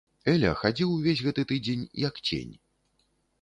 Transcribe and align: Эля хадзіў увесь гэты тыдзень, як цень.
Эля 0.33 0.53
хадзіў 0.61 0.93
увесь 0.95 1.21
гэты 1.27 1.45
тыдзень, 1.51 1.85
як 2.07 2.19
цень. 2.27 2.57